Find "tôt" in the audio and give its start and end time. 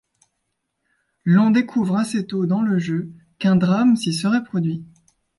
2.25-2.47